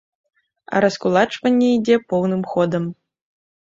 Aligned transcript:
А 0.73 0.81
раскулачванне 0.85 1.71
ідзе 1.77 2.01
поўным 2.09 2.43
ходам! 2.53 2.83